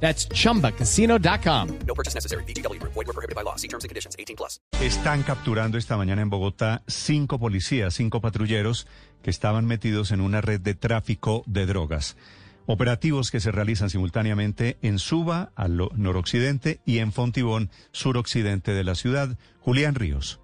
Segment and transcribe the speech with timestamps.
[0.00, 1.68] That's chumbacasino.com.
[1.86, 2.44] No purchase necessary.
[2.44, 2.80] BGW.
[2.82, 3.56] Void were prohibited by law.
[3.56, 4.14] See terms and conditions.
[4.18, 4.60] 18 plus.
[4.80, 8.86] Están capturando esta mañana en Bogotá cinco policías, cinco patrulleros
[9.22, 12.16] que estaban metidos en una red de tráfico de drogas.
[12.66, 18.96] Operativos que se realizan simultáneamente en Suba, al noroccidente, y en Fontibón, suroccidente de la
[18.96, 19.38] ciudad.
[19.60, 20.40] Julián Ríos.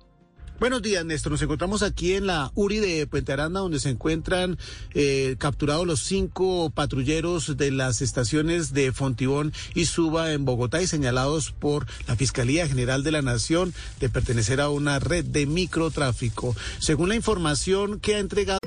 [0.62, 1.32] Buenos días, Néstor.
[1.32, 4.58] Nos encontramos aquí en la URI de Puente Aranda, donde se encuentran
[4.94, 10.86] eh, capturados los cinco patrulleros de las estaciones de Fontibón y Suba en Bogotá y
[10.86, 16.54] señalados por la Fiscalía General de la Nación de pertenecer a una red de microtráfico.
[16.78, 18.60] Según la información que ha entregado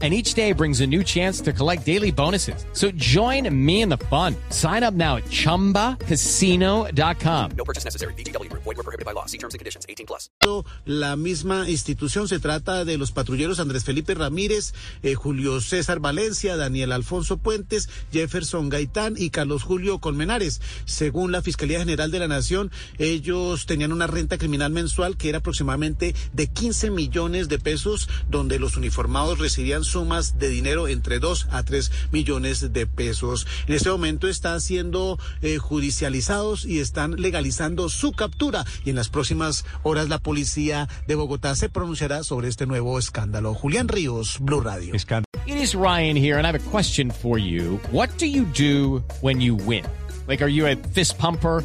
[0.00, 2.64] And each day brings a new chance to collect daily bonuses.
[2.72, 4.34] So join me in the fun.
[4.48, 7.50] Sign up now at chumbacasino.com.
[7.54, 8.14] No purchase necessary.
[8.14, 8.50] BGW.
[8.50, 9.26] Void were prohibited by law.
[9.26, 9.84] See terms and conditions.
[9.86, 10.30] 18 plus.
[10.86, 12.28] la misma institución.
[12.28, 17.90] Se trata de los patrulleros Andrés Felipe Ramírez, eh, Julio César Valencia, Daniel Alfonso Puentes,
[18.12, 20.60] Jefferson Gaitán y Carlos Julio Colmenares.
[20.86, 25.38] Según la Fiscalía General de la Nación, ellos tenían una renta criminal mensual que era
[25.38, 31.48] aproximadamente de 15 millones de pesos, donde los uniformados recibían sumas de dinero entre 2
[31.50, 33.46] a 3 millones de pesos.
[33.66, 39.08] En este momento están siendo eh, judicializados y están legalizando su captura y en las
[39.08, 43.54] próximas horas la policía de Bogotá se pronunciará sobre este nuevo escándalo.
[43.54, 44.94] Julián Ríos, Blue Radio.
[45.46, 47.80] It is Ryan here, and I have a question for you.
[47.90, 49.84] What do you do when you win?
[50.28, 51.64] Like, are you a fist pumper?